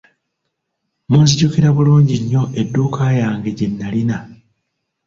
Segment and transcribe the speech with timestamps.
[1.09, 4.17] Munzijukira bulungi nnyo edduuka yange gyenalina!